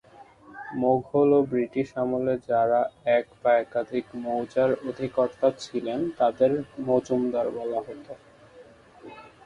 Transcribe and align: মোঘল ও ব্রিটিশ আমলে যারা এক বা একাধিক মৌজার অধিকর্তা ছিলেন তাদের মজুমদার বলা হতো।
মোঘল 0.75 1.29
ও 1.33 1.49
ব্রিটিশ 1.51 1.87
আমলে 1.97 2.35
যারা 2.49 2.81
এক 3.17 3.25
বা 3.39 3.51
একাধিক 3.57 4.05
মৌজার 4.23 4.69
অধিকর্তা 4.89 5.47
ছিলেন 5.63 5.99
তাদের 6.19 6.51
মজুমদার 6.87 7.47
বলা 7.57 7.79
হতো। 7.87 8.13